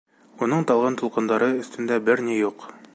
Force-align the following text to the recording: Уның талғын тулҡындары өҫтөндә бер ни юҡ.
Уның 0.45 0.63
талғын 0.71 0.97
тулҡындары 1.03 1.51
өҫтөндә 1.59 2.01
бер 2.09 2.27
ни 2.31 2.41
юҡ. 2.43 2.71